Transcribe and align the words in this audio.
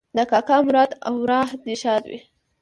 د 0.15 0.17
کاکا 0.31 0.57
مراد 0.67 0.91
اوراح 1.09 1.49
دې 1.63 1.75
ښاده 1.81 2.07
وي 2.11 2.19